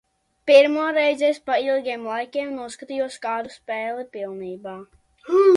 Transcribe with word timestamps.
Pirmoreiz 0.49 1.21
es 1.27 1.41
pa 1.49 1.57
ilgiem 1.65 2.09
laikiem 2.13 2.51
noskatījos 2.63 3.21
kādu 3.27 3.55
spēli 3.59 4.11
pilnībā. 4.17 4.79